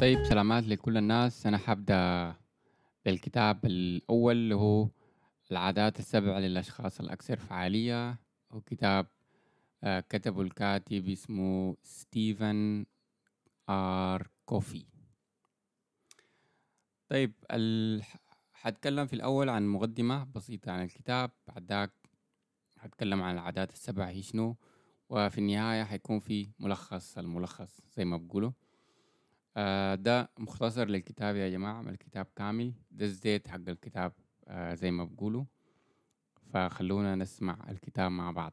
[0.00, 1.46] طيب سلامات لكل الناس.
[1.46, 2.34] أنا حبدأ
[3.04, 4.88] بالكتاب الأول اللي هو
[5.50, 8.18] العادات السبع للأشخاص الأكثر فعالية.
[8.52, 9.06] هو كتاب
[9.84, 12.86] آه، كتبه الكاتب اسمه ستيفن
[13.68, 14.84] آر كوفي.
[17.08, 18.02] طيب ال...
[18.52, 21.30] حتكلم في الأول عن مقدمة بسيطة عن الكتاب.
[21.48, 21.92] بعد ذاك
[22.78, 24.56] حتكلم عن العادات السبع هي شنو؟
[25.08, 28.52] وفي النهاية حيكون في ملخص الملخص زي ما بقولوا.
[29.56, 32.74] آه ده مختصر للكتاب يا جماعة ما الكتاب كامل.
[32.90, 34.12] ده الزيت حق الكتاب
[34.48, 35.44] آه زي ما بقولوا.
[36.52, 38.52] فخلونا نسمع الكتاب مع بعض.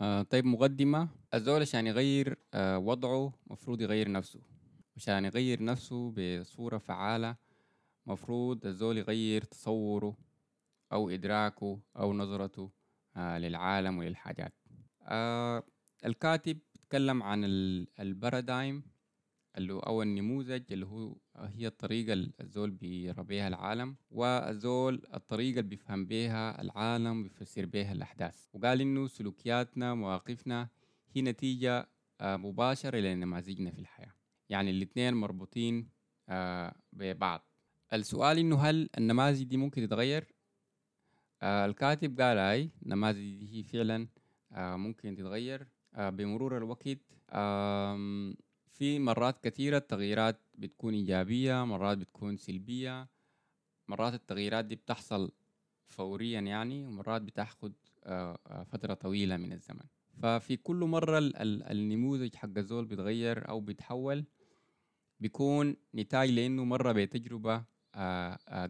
[0.00, 1.08] آه طيب مقدمة.
[1.34, 4.40] الزول عشان يغير وضعه مفروض يغير نفسه.
[4.96, 7.36] عشان يغير نفسه بصورة فعالة
[8.06, 10.16] مفروض الزول يغير تصوره
[10.92, 12.70] أو إدراكه أو نظرته
[13.16, 14.54] للعالم وللحاجات.
[16.06, 17.44] الكاتب تكلم عن
[18.00, 18.82] البارادايم.
[19.56, 25.58] اللي هو أو النموذج اللي هو هي الطريقة اللي الزول بيرى بيها العالم والزول الطريقة
[25.60, 28.46] اللي بيفهم بيها العالم بيفسر بيها الأحداث.
[28.52, 30.68] وقال إنه سلوكياتنا مواقفنا
[31.12, 31.88] هي نتيجة
[32.20, 34.14] آه مباشرة لنماذجنا في الحياة.
[34.48, 35.88] يعني الاثنين مربوطين
[36.28, 37.48] آه ببعض.
[37.92, 40.34] السؤال إنه هل النماذج دي ممكن تتغير؟
[41.42, 44.08] آه الكاتب قال أي النماذج دي هي فعلا
[44.56, 45.66] ممكن تتغير
[45.98, 46.98] بمرور الوقت.
[48.74, 53.08] في مرات كثيرة التغييرات بتكون إيجابية مرات بتكون سلبية.
[53.88, 55.32] مرات التغييرات دي بتحصل
[55.88, 57.72] فوريا يعني ومرات بتاخد
[58.66, 59.84] فترة طويلة من الزمن.
[60.22, 64.24] ففي كل مرة النموذج حق الزول بيتغير أو بيتحول
[65.20, 67.64] بيكون نتاج لأنه مرة بتجربة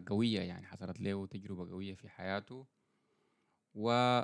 [0.07, 2.65] قوية يعني حصلت له تجربة قوية في حياته.
[3.75, 4.21] و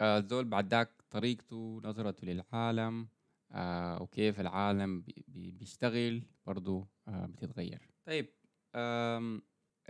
[0.00, 3.08] الزول بعد ذاك طريقته نظرته للعالم
[3.52, 7.88] آه وكيف العالم بي بيشتغل برضو آه بتتغير.
[8.06, 8.26] طيب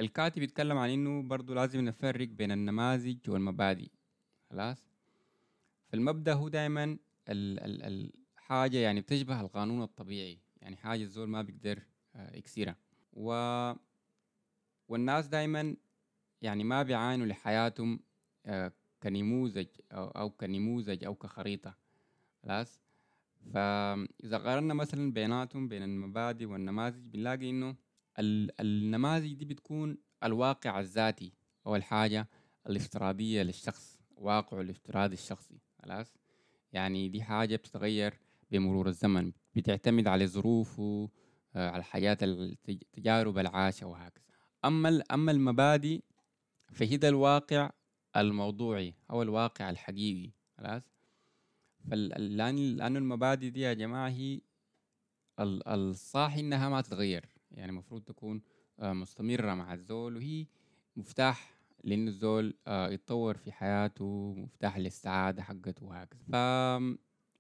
[0.01, 3.89] الكاتب يتكلم عن إنه برضو لازم نفرق بين النماذج والمبادئ.
[4.51, 4.89] خلاص؟
[5.89, 6.85] فالمبدا هو دائما
[7.29, 10.39] ال ال الحاجة يعني بتشبه القانون الطبيعي.
[10.61, 11.83] يعني حاجة الزول ما بيقدر
[12.15, 12.77] آه يكسرها.
[13.13, 13.33] و
[14.89, 15.77] والناس دائما
[16.43, 18.01] يعني ما بيعانوا لحياتهم
[18.47, 18.73] آه
[19.03, 21.75] كنموذج أو كنموذج أو كخريطة.
[22.43, 22.81] خلاص؟
[23.55, 27.77] فإذا قارنا مثلا بيناتهم بين المبادئ والنماذج بنلاقي إنه
[28.61, 31.33] النماذج دي بتكون الواقع الذاتي
[31.67, 32.29] أو الحاجة
[32.67, 36.15] الافتراضية للشخص واقعه الافتراضي الشخصي خلاص؟
[36.73, 38.19] يعني دي حاجة بتتغير
[38.51, 41.11] بمرور الزمن بتعتمد على ظروفه
[41.55, 44.25] على الحاجات التجارب العاشة وهكذا
[44.65, 46.01] أما أما المبادئ
[46.73, 47.71] فهي ده الواقع
[48.17, 50.92] الموضوعي أو الواقع الحقيقي خلاص؟
[51.87, 54.41] لأن المبادئ دي يا جماعة هي
[55.41, 57.25] الصح إنها ما تتغير.
[57.51, 58.43] يعني المفروض تكون
[58.79, 60.47] مستمرة مع الزول وهي
[60.97, 61.55] مفتاح
[61.85, 66.21] لأن الزول يتطور في حياته مفتاح للسعادة حقته وهكذا.
[66.33, 66.37] ف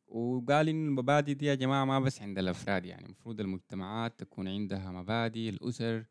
[0.08, 4.90] وقال إن المبادئ دي يا جماعة ما بس عند الأفراد يعني المفروض المجتمعات تكون عندها
[4.92, 6.04] مبادئ الأسر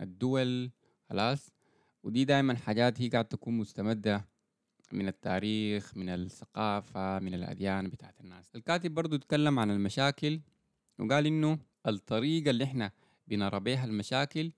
[0.00, 0.70] الدول
[1.08, 1.50] خلاص.
[2.02, 4.28] ودي دائما حاجات هي قاعد تكون مستمدة
[4.92, 8.56] من التاريخ من الثقافة من الأديان بتاعت الناس.
[8.56, 10.40] الكاتب برضو تكلم عن المشاكل
[10.98, 12.92] وقال إنه الطريقة اللي إحنا
[13.26, 14.52] بنرى بيها المشاكل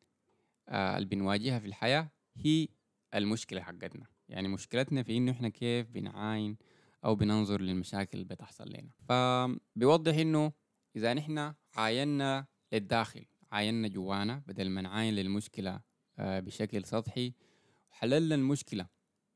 [0.69, 2.69] آه اللي بنواجهها في الحياة هي
[3.15, 4.07] المشكلة حقتنا.
[4.29, 6.57] يعني مشكلتنا في إنه إحنا كيف بنعاين
[7.05, 8.91] أو بننظر للمشاكل اللي بتحصل لنا.
[9.09, 10.53] فبيوضح إنه
[10.97, 15.81] إذا نحن عاينا للداخل عاينا جوانا بدل ما نعاين للمشكلة
[16.19, 17.33] آه بشكل سطحي
[17.91, 18.87] وحللنا المشكلة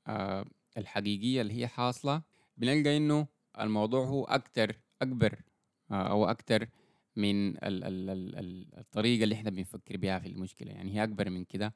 [0.06, 0.44] آه
[0.77, 2.23] الحقيقية اللي هي حاصلة
[2.57, 3.27] بنلقى إنه
[3.61, 5.43] الموضوع هو أكتر أكبر
[5.91, 6.69] أو أكتر
[7.17, 10.73] من ال ال ال الطريقة اللي إحنا بنفكر بها في المشكلة.
[10.73, 11.75] يعني هي أكبر من كده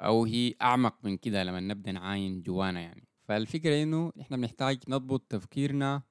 [0.00, 3.08] أو هي أعمق من كده لما نبدأ نعاين جوانا يعني.
[3.24, 6.02] فالفكرة إنه إحنا بنحتاج نضبط تفكيرنا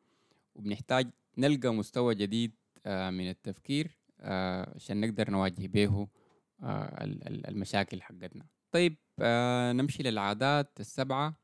[0.55, 3.97] وبنحتاج نلقى مستوى جديد من التفكير
[4.75, 6.07] عشان نقدر نواجه به
[7.47, 8.45] المشاكل حقتنا.
[8.71, 8.97] طيب
[9.75, 11.40] نمشي للعادات السبعة.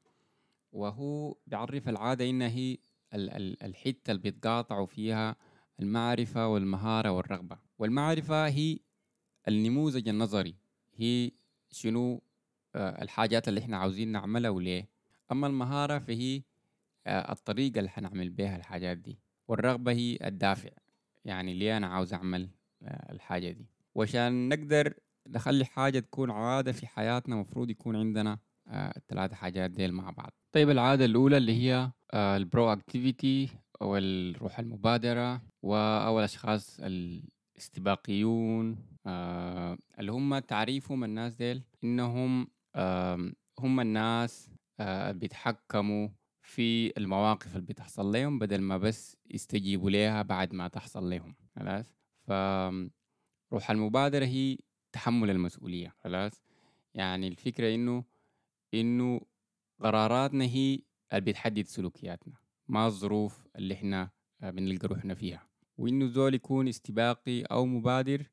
[0.72, 2.78] وهو بيعرف العادة إنها هي
[3.14, 5.36] الحتة اللي بيتقاطعوا فيها
[5.80, 7.58] المعرفة والمهارة والرغبة.
[7.80, 8.80] والمعرفة هي
[9.48, 10.56] النموذج النظري
[10.96, 11.31] هي
[11.72, 12.22] شنو
[12.75, 14.88] الحاجات اللي إحنا عاوزين نعملها وليه.
[15.31, 16.42] أما المهارة فهي
[17.08, 19.19] الطريقة اللي حنعمل بها الحاجات دي.
[19.48, 20.69] والرغبة هي الدافع
[21.25, 22.50] يعني ليه أنا عاوز أعمل
[22.84, 23.66] الحاجة دي.
[23.96, 24.94] وعشان نقدر
[25.28, 30.31] نخلي حاجة تكون عادة في حياتنا مفروض يكون عندنا الثلاث حاجات ديل مع بعض.
[30.52, 33.50] طيب العادة الأولى اللي هي ال proactivity
[33.81, 37.24] أو الروح المبادرة أو الأشخاص اللي
[37.58, 44.50] استباقيون آه اللي هم تعريفهم الناس ديل إنهم آه هم الناس
[44.80, 46.10] آه بيتحكموا
[46.42, 51.36] في المواقف اللي بتحصل لهم بدل ما بس يستجيبوا لها بعد ما تحصل لهم.
[51.56, 51.94] خلاص؟
[52.28, 54.58] فروح المبادرة هي
[54.92, 55.94] تحمل المسؤولية.
[56.04, 56.44] خلاص؟
[56.94, 58.04] يعني الفكرة إنه
[58.74, 59.22] إنه
[59.81, 60.80] قراراتنا هي
[61.14, 62.34] اللي بتحدد سلوكياتنا
[62.68, 64.10] ما الظروف اللي إحنا
[64.42, 65.50] آه، بنلقى روحنا فيها.
[65.78, 68.28] وإنه زول يكون استباقي أو مبادر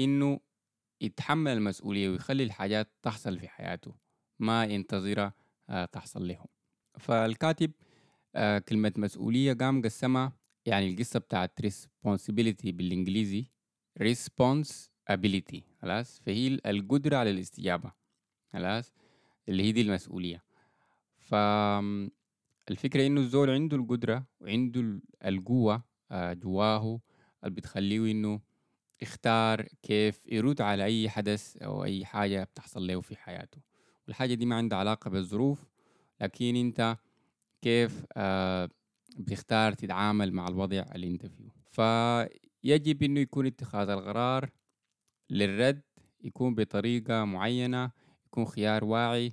[0.00, 0.40] إنه
[1.00, 3.94] يتحمل المسؤولية ويخلي الحاجات تحصل في حياته
[4.38, 5.34] ما ينتظرها
[5.68, 6.46] آه، تحصل لهم.
[6.98, 7.72] فالكاتب
[8.34, 10.32] آه، كلمة مسؤولية قام قسمها
[10.66, 13.46] يعني القصة بتاعت responsibility بالإنجليزي
[14.02, 17.92] responsibility خلاص؟ فهي القدرة على الاستجابة
[18.52, 18.92] خلاص؟
[19.50, 20.42] اللي هي دي المسؤولية.
[21.18, 27.00] فالفكرة إنه الزول عنده القدرة وعنده القوة آه، جواه
[27.44, 28.40] اللي بتخليه إنه
[29.02, 33.58] يختار كيف يرد على أي حدث أو أي حاجة بتحصل له في حياته.
[34.06, 35.70] والحاجة دي ما عندها علاقة بالظروف
[36.20, 36.96] لكن أنت
[37.62, 38.68] كيف آه،
[39.18, 41.50] بتختار تتعامل مع الوضع اللي أنت فيه.
[41.70, 44.50] فيجب إنه يكون اتخاذ القرار
[45.30, 45.82] للرد
[46.24, 47.90] يكون بطريقة معينة
[48.30, 49.32] يكون خيار واعي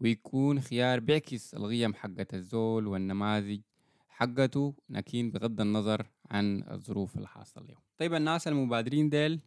[0.00, 3.60] ويكون خيار بيعكس القيم حقت الزول والنماذج
[4.08, 9.40] حقته لكن بغض النظر عن الظروف اللي حاصل له طيب الناس المبادرين ديل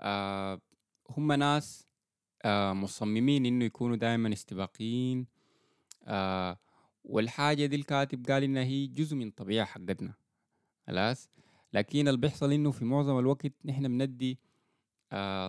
[0.00, 0.60] آه
[1.10, 1.86] هم ناس
[2.44, 5.26] آه مصممين إنه يكونوا دائما استباقيين
[6.04, 6.58] آه
[7.04, 10.14] والحاجة دي الكاتب قال إنها هي جزء من الطبيعة حقتنا
[10.86, 11.30] خلاص؟
[11.72, 14.38] لكن اللي بيحصل إنه في معظم الوقت نحن بندي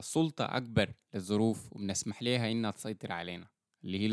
[0.01, 3.47] سلطة أكبر للظروف وبنسمح لها إنها تسيطر علينا
[3.83, 4.05] اللي هي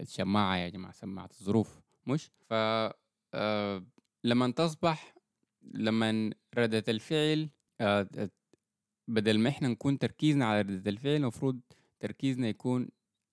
[0.00, 2.52] الشماعة يا جماعة سماعة الظروف مش؟ ف
[3.34, 3.86] آه
[4.24, 5.14] لما تصبح
[5.62, 7.50] لما ردة الفعل
[7.80, 8.08] آه
[9.08, 11.60] بدل ما إحنا نكون تركيزنا على ردة الفعل المفروض
[12.00, 12.88] تركيزنا يكون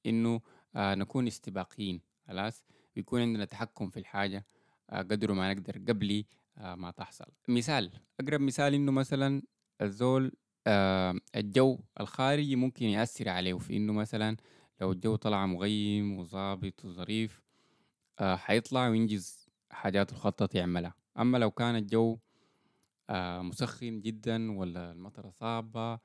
[0.05, 0.41] إنه
[0.75, 2.65] آه نكون استباقيين خلاص؟
[2.95, 4.45] ويكون عندنا تحكم في الحاجة
[4.89, 6.25] آه، قدر ما نقدر قبل
[6.57, 7.25] آه، ما تحصل.
[7.47, 9.41] مثال أقرب مثال إنه مثلا
[9.81, 10.31] الزول آه،
[10.67, 14.37] الجو الخارجي ممكن يأثر عليه في إنه مثلا
[14.81, 17.41] لو الجو طلع مغيم وظابط وظريف
[18.19, 20.93] حيطلع وينجز حاجات الخطط يعملها.
[21.19, 22.17] أما لو كان الجو
[23.41, 25.99] مسخن جدا ولا المطرة صعبة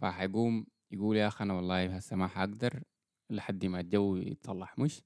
[0.00, 2.82] فحيقوم يقول يا أخي أنا والله هسه ما حقدر
[3.30, 5.02] لحد ما الجو يتصلح مش؟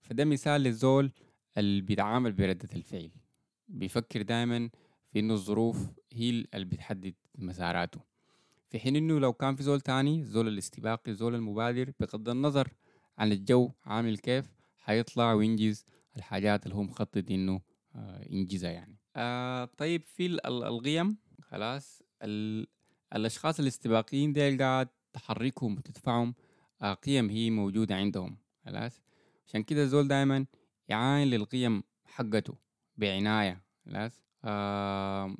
[0.00, 1.12] فده مثال للزول
[1.58, 3.10] اللي بيتعامل بردة الفعل.
[3.68, 4.70] بيفكر دائما
[5.12, 8.00] في إنه الظروف هي اللي بتحدد مساراته.
[8.72, 12.68] في حين إنه لو كان في زول تاني الزول الاستباقي الزول المبادر بغض النظر
[13.18, 14.46] عن الجو عامل كيف
[14.78, 15.84] حيطلع وينجز
[16.16, 17.60] الحاجات اللي هو مخطط إنه
[17.94, 18.96] آه ينجزها يعني.
[19.16, 22.02] آه طيب في القيم خلاص
[23.14, 26.34] الأشخاص الاستباقيين ديل قاعد تحركهم وتدفعهم
[26.82, 29.02] آه قيم هي موجودة عندهم خلاص.
[29.46, 30.46] عشان كده الزول دايما
[30.88, 32.54] يعاين للقيم حقته
[32.96, 34.22] بعناية خلاص.
[34.44, 35.36] آه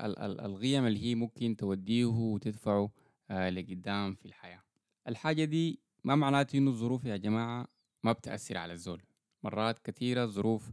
[0.00, 2.90] ال- القيم اللي هي ممكن توديه وتدفعه
[3.30, 4.62] آه لقدام في الحياة.
[5.08, 7.66] الحاجة دي ما معناته إنه الظروف يا جماعة
[8.02, 9.02] ما بتأثر على الزول.
[9.42, 10.70] مرات كثيرة الظروف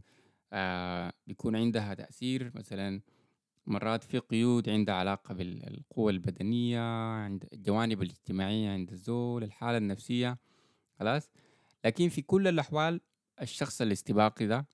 [0.52, 2.52] آه بيكون عندها تأثير.
[2.54, 3.00] مثلا
[3.66, 6.80] مرات في قيود عندها علاقة بالقوة البدنية
[7.14, 10.38] عند الجوانب الاجتماعية عند الزول الحالة النفسية
[11.00, 11.30] خلاص.
[11.84, 13.00] لكن في كل الأحوال
[13.42, 14.66] الشخص الاستباقي ده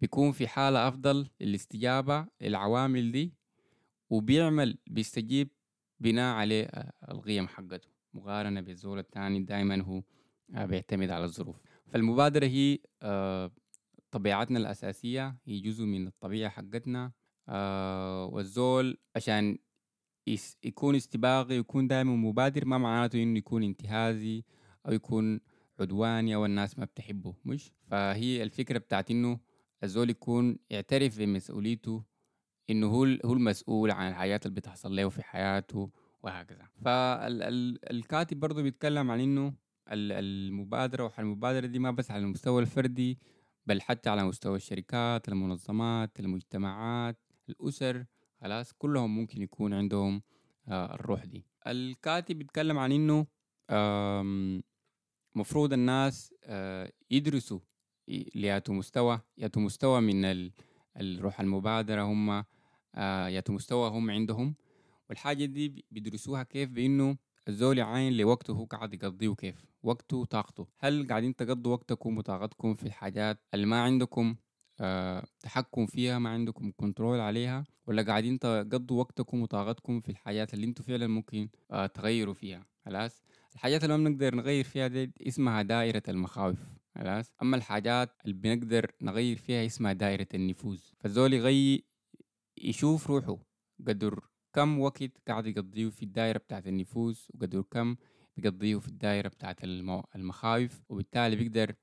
[0.00, 3.32] بيكون في حالة أفضل للاستجابة للعوامل دي
[4.10, 5.48] وبيعمل بيستجيب
[6.00, 10.02] بناء عليه آه، القيم حقته مقارنة بالزول الثاني دائما هو
[10.54, 11.56] آه، بيعتمد على الظروف.
[11.86, 13.50] فالمبادرة هي آه،
[14.10, 17.12] طبيعتنا الأساسية هي جزء من الطبيعة حقتنا
[18.32, 19.58] والزول عشان
[20.64, 24.44] يكون استباقي ويكون دائما مبادر ما معناته إنه يكون انتهازي
[24.86, 25.40] أو يكون
[25.80, 29.40] عدواني أو الناس ما بتحبه مش؟ فهي الفكرة بتاعت إنه
[29.84, 32.04] الزول يكون يعترف بمسؤوليته
[32.70, 35.90] إنه هو هو المسؤول عن الحاجات اللي بتحصل له في حياته
[36.22, 36.68] وهكذا.
[36.84, 39.54] فالكاتب برضه بيتكلم عن إنه
[39.92, 43.18] المبادرة والمبادره دي ما بس على المستوى الفردي
[43.66, 47.18] بل حتى على مستوى الشركات المنظمات المجتمعات
[47.48, 48.04] الأسر
[48.40, 50.22] خلاص كلهم ممكن يكون عندهم
[50.68, 51.46] آه، الروح دي.
[51.66, 53.26] الكاتب بيتكلم عن إنه
[55.34, 57.60] مفروض الناس آه، يدرسوا
[58.34, 60.50] ليأتوا مستوى يأتوا مستوى من
[60.96, 62.44] الروح المبادرة هم
[62.94, 64.54] آه، يأتوا مستوى هم عندهم.
[65.08, 67.16] والحاجة دي بيدرسوها كيف؟ بإنه
[67.48, 70.66] الزول يعاين لوقته هو قاعد يقضيه كيف؟ وقته وطاقته.
[70.78, 74.36] هل قاعدين تقضوا وقتكم وطاقتكم في الحاجات اللي ما عندكم
[74.80, 80.66] آه تحكم فيها ما عندكم كنترول عليها؟ ولا قاعدين تقضوا وقتكم وطاقتكم في الحاجات اللي
[80.66, 83.22] أنتم فعلا ممكن آه تغيروا فيها؟ خلاص؟
[83.54, 86.58] الحاجات اللي ما بنقدر نغير فيها دي اسمها دائرة المخاوف.
[86.94, 87.32] خلاص.
[87.42, 91.84] أما الحاجات اللي بنقدر نغير فيها اسمها دائرة النفوذ فالزول يغي
[92.58, 93.38] يشوف روحه
[93.86, 94.20] قدر
[94.52, 97.96] كم وقت قاعد يقضيه في الدائرة بتاعت النفوذ وقدر كم
[98.36, 99.64] بيقضيه في الدائرة بتاعت.
[100.14, 101.74] المخاوف وبالتالي بيقدر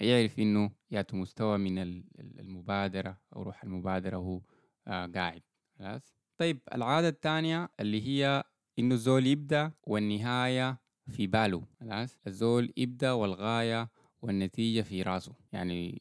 [0.00, 1.78] يعرف إنه ياتو مستوى من
[2.18, 4.40] المبادرة أو روح المبادرة وهو
[4.86, 5.42] آه قاعد.
[5.78, 6.14] خلاص.
[6.38, 8.44] طيب العادة الثانية اللي هي
[8.78, 11.66] إنه الزول يبدأ والنهاية في باله.
[11.80, 12.18] خلاص.
[12.26, 13.88] الزول يبدأ والغاية
[14.22, 15.32] والنتيجة في راسه.
[15.52, 16.00] يعني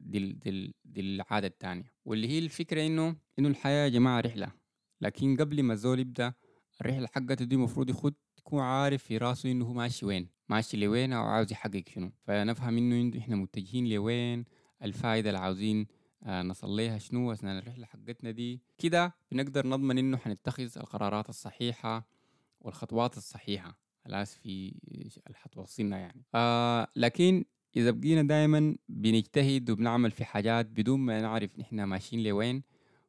[0.00, 4.52] دي, دي, دي العادة الثانية واللي هي الفكرة إنه إنه الحياة يا جماعة رحلة.
[5.00, 6.34] لكن قبل ما الزول يبدأ
[6.80, 10.28] الرحلة حقته دي المفروض يخد يكون عارف في راسه إنه هو ماشي وين.
[10.48, 12.12] ماشي لوين أو عاوز يحقق شنو.
[12.24, 14.44] فنفهم إنه إحنا متجهين لوين
[14.82, 15.86] الفائدة اللي عاوزين
[16.22, 18.62] آه نصل لها شنو أثناء الرحلة حقتنا دي.
[18.78, 22.08] كده بنقدر نضمن إنه حنتخذ القرارات الصحيحة
[22.60, 23.81] والخطوات الصحيحة.
[24.04, 24.74] خلاص في
[25.34, 26.24] حتوصلنا يعني.
[26.34, 27.44] آه لكن
[27.76, 32.62] إذا بقينا دائما بنجتهد وبنعمل في حاجات بدون ما نعرف نحن ماشيين لوين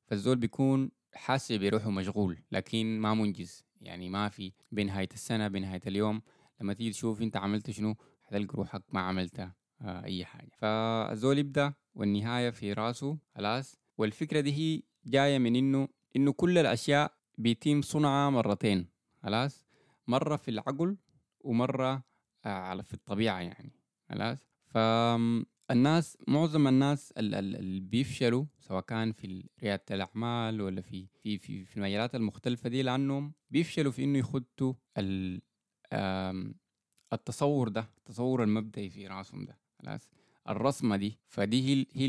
[0.06, 3.66] فالزول بيكون حاسس بروحه مشغول لكن ما منجز.
[3.82, 6.22] يعني ما في بنهاية السنة بنهاية اليوم
[6.62, 10.50] لما تيجي تشوف أنت عملت شنو حتلقى روحك ما عملت آه أي حاجة.
[10.58, 13.80] فالزول يبدأ والنهاية في راسه خلاص.
[13.98, 18.88] والفكرة دي هي جاية من إنه إنه كل الأشياء بيتم صنعها مرتين
[19.24, 19.63] خلاص.
[20.08, 20.98] مرة في العقل
[21.40, 22.04] ومرة
[22.46, 23.72] آه على في الطبيعة يعني
[24.10, 31.66] خلاص؟ فالناس معظم الناس اللي بيفشلوا سواء كان في ريادة الأعمال ولا في في في,
[31.66, 34.74] في المجالات المختلفة دي لأنهم بيفشلوا في إنه يخطوا
[37.14, 40.10] التصور ده التصور المبدئي في رأسهم ده خلاص؟
[40.50, 42.06] الرسمة دي فدي هي هي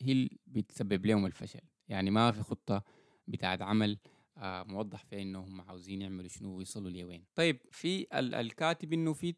[0.00, 1.60] هي اللي بتسبب لهم الفشل.
[1.88, 2.82] يعني ما في خطة
[3.28, 3.98] بتاعت عمل
[4.42, 9.34] موضح فيها إنهم عاوزين يعملوا شنو ويصلوا لوين طيب في الكاتب إنه في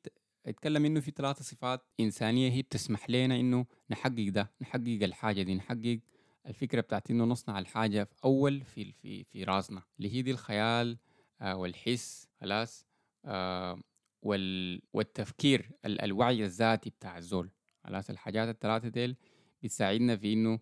[0.46, 5.54] يتكلم إنه في ثلاثة صفات إنسانية هي بتسمح لنا إنه نحقق ده نحقق الحاجة دي
[5.54, 6.00] نحقق
[6.46, 10.98] الفكرة بتاعت إنه نصنع الحاجة في أول في في في راسنا اللي هي دي الخيال
[11.40, 12.86] آه والحس خلاص
[13.24, 13.80] آه
[14.22, 17.50] وال والتفكير ال الوعي الذاتي بتاع الزول.
[17.84, 19.16] خلاص الحاجات الثلاثة ديل
[19.62, 20.60] بتساعدنا في إنه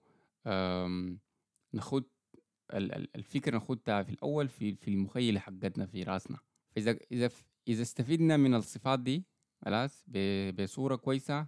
[1.74, 2.04] نخد
[2.74, 6.38] الفكرة نخدها في الأول في في المخيلة حقتنا في رأسنا.
[6.74, 7.30] فإذا إذا
[7.68, 9.24] إذا استفدنا من الصفات دي
[9.64, 10.04] خلاص
[10.58, 11.46] بصورة كويسة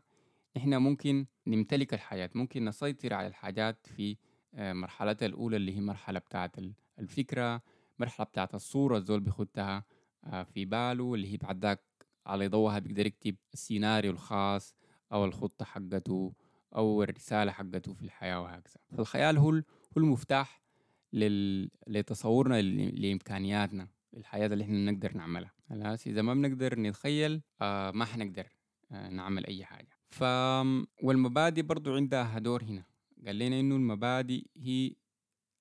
[0.56, 4.16] إحنا ممكن نمتلك الحياة ممكن نسيطر على الحاجات في
[4.54, 6.56] آه، مرحلتها الأولى اللي هي مرحلة بتاعت
[6.98, 7.62] الفكرة
[7.98, 9.84] مرحلة بتاعت الصورة الزول بيخدها
[10.24, 11.82] آه، في باله اللي هي بعد ذاك
[12.26, 14.76] على ضوها بيقدر يكتب السيناريو الخاص
[15.12, 16.32] أو الخطة حقته
[16.76, 18.76] أو الرسالة حقته في الحياة وهكذا.
[18.96, 19.62] فالخيال هو هو
[19.96, 20.62] المفتاح
[21.12, 21.70] لل...
[21.86, 25.52] لتصورنا لإمكانياتنا الحياة اللي إحنا نقدر نعملها.
[25.68, 28.46] خلاص؟ إذا ما بنقدر نتخيل آه ما حنقدر
[28.92, 29.98] آه نعمل أي حاجة.
[30.10, 30.22] ف
[31.02, 32.84] والمبادئ برضو عندها دور هنا.
[33.26, 34.94] قال لنا إنه المبادئ هي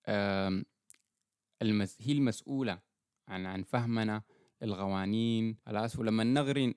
[0.06, 0.64] آه
[1.62, 1.98] المس...
[2.02, 2.80] هي المسؤولة
[3.28, 4.22] عن عن فهمنا
[4.64, 6.75] القوانين خلاص؟ ولما نغري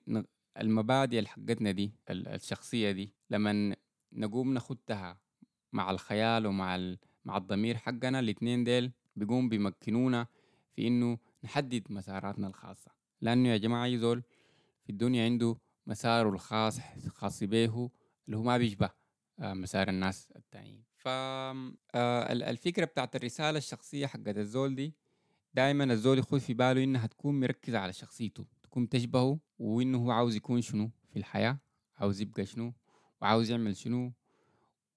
[0.57, 3.75] المبادئ حقتنا دي الشخصية دي لما
[4.13, 5.21] نقوم نخدها
[5.73, 6.97] مع الخيال ومع ال...
[7.29, 10.27] مع الضمير حقنا الاثنين ديل بيقوم بيمكنونا
[10.75, 12.91] في إنه نحدد مساراتنا الخاصة.
[13.21, 14.23] لأنه يا جماعة أي زول
[14.83, 15.57] في الدنيا عنده
[15.87, 17.89] مساره الخاص خاص به
[18.25, 18.89] اللي هو ما بيشبه
[19.39, 20.83] آه، مسار الناس التانيين.
[20.95, 24.93] فالفكرة آه، بتاعت الرسالة الشخصية حقت الزول دي
[25.53, 28.45] دائما الزول يخوض في باله إنها تكون مركزة على شخصيته.
[28.63, 31.57] تكون تشبهه وإنه هو عاوز يكون شنو في الحياة
[31.97, 32.73] عاوز يبقى شنو
[33.21, 34.13] وعاوز يعمل شنو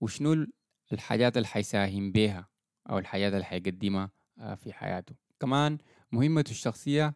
[0.00, 0.46] وشنو
[0.92, 2.49] الحاجات اللي حيساهم بيها
[2.90, 5.14] أو الحاجات اللي حيقدمها آه، في حياته.
[5.40, 5.78] كمان
[6.12, 7.14] مهمته الشخصية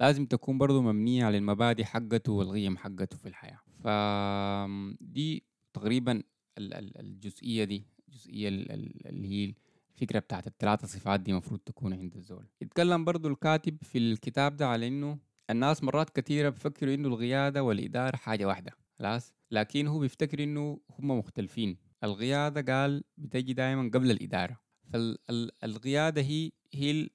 [0.00, 3.60] لازم تكون برضو مبنية على المبادئ حقته والقيم حقته في الحياة.
[3.84, 6.22] فدي تقريبا
[6.58, 9.54] الجزئية دي الجزئية اللي هي
[9.94, 12.46] الفكرة بتاعت الثلاثة صفات دي مفروض تكون عند الزول.
[12.60, 15.18] يتكلم برضو الكاتب في الكتاب ده على إنه
[15.50, 21.10] الناس مرات كثيرة بفكروا إنه القيادة والإدارة حاجة واحدة خلاص؟ لكن هو بيفتكر إنه هم
[21.10, 21.76] مختلفين.
[22.04, 24.60] القيادة قال بتجي دائما قبل الإدارة.
[24.92, 27.08] فالقيادة هي هي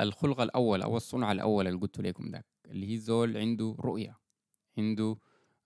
[0.00, 4.18] الخلق الأول أو الصنع الأول اللي قلت لكم ده اللي هي زول عنده رؤية
[4.78, 5.16] عنده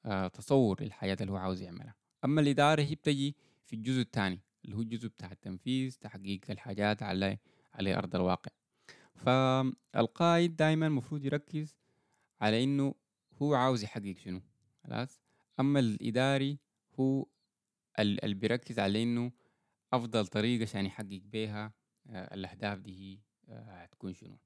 [0.04, 1.94] آه تصور للحياة اللي هو عاوز يعملها.
[2.24, 7.38] أما الإدارة هي بتجي في الجزء الثاني اللي هو الجزء بتاع التنفيذ تحقيق الحاجات على
[7.74, 8.50] على أرض الواقع.
[9.14, 11.76] فالقائد دائما المفروض يركز
[12.40, 12.94] على إنه
[13.42, 14.40] هو عاوز يحقق شنو
[14.84, 15.20] خلاص؟
[15.60, 16.58] أما الإداري
[17.00, 17.26] هو
[18.00, 19.32] اللي بيركز على إنه
[19.92, 21.74] أفضل طريقة عشان يحقق بيها
[22.10, 24.38] آه، الأهداف دي آه، هتكون شنو؟